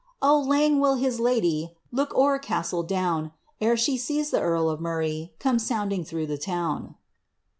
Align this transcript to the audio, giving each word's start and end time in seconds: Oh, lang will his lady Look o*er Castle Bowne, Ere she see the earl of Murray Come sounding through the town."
Oh, 0.19 0.39
lang 0.39 0.79
will 0.79 0.95
his 0.95 1.19
lady 1.19 1.75
Look 1.91 2.11
o*er 2.15 2.39
Castle 2.39 2.81
Bowne, 2.83 3.33
Ere 3.61 3.77
she 3.77 3.97
see 3.97 4.23
the 4.23 4.41
earl 4.41 4.67
of 4.67 4.81
Murray 4.81 5.31
Come 5.37 5.59
sounding 5.59 6.03
through 6.03 6.25
the 6.25 6.39
town." 6.39 6.95